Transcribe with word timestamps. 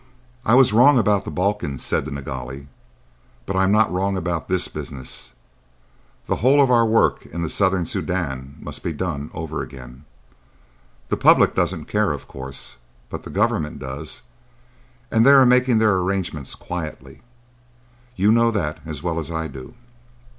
"I 0.43 0.55
was 0.55 0.73
wrong 0.73 0.97
about 0.97 1.25
the 1.25 1.29
Balkans," 1.29 1.85
said 1.85 2.05
the 2.05 2.11
Nilghai. 2.11 2.65
"But 3.45 3.55
I'm 3.55 3.71
not 3.71 3.93
wrong 3.93 4.17
about 4.17 4.47
this 4.47 4.67
business. 4.67 5.33
The 6.25 6.37
whole 6.37 6.59
of 6.59 6.71
our 6.71 6.87
work 6.87 7.27
in 7.27 7.43
the 7.43 7.51
Southern 7.51 7.85
Soudan 7.85 8.55
must 8.59 8.81
be 8.81 8.93
done 8.93 9.29
over 9.31 9.61
again. 9.61 10.05
The 11.09 11.17
public 11.17 11.53
doesn't 11.53 11.85
care, 11.85 12.13
of 12.13 12.27
course, 12.27 12.77
but 13.11 13.21
the 13.21 13.29
government 13.29 13.77
does, 13.77 14.23
and 15.11 15.23
they 15.23 15.29
are 15.33 15.45
making 15.45 15.77
their 15.77 15.95
arrangements 15.97 16.55
quietly. 16.55 17.21
You 18.15 18.31
know 18.31 18.49
that 18.49 18.79
as 18.83 19.03
well 19.03 19.19
as 19.19 19.29
I 19.29 19.45
do." 19.47 19.75